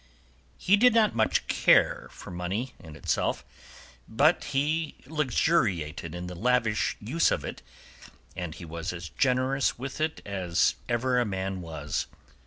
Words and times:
He 0.57 0.77
did 0.77 0.95
not 0.95 1.47
care 1.47 2.05
much 2.07 2.11
for 2.13 2.31
money 2.31 2.73
in 2.79 2.95
itself, 2.95 3.45
but 4.07 4.45
he 4.45 4.95
luxuriated 5.05 6.15
in 6.15 6.25
the 6.25 6.33
lavish 6.33 6.97
use 6.99 7.29
of 7.29 7.45
it, 7.45 7.61
and 8.35 8.55
he 8.55 8.65
was 8.65 8.93
as 8.93 9.09
generous 9.09 9.77
with 9.77 10.01
it 10.01 10.19
as 10.25 10.73
ever 10.89 11.19
a 11.19 11.25
man 11.25 11.61
was. 11.61 12.07